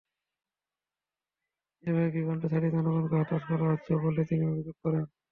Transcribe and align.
এভাবে 1.83 2.09
বিভ্রান্তি 2.15 2.47
ছড়িয়ে 2.51 2.73
জনগণকে 2.75 3.15
হতাশ 3.19 3.43
করা 3.49 3.65
হচ্ছে 3.71 3.91
বলে 4.03 4.21
তিনি 4.29 4.43
অভিযোগ 4.51 4.75
করেন। 4.83 5.03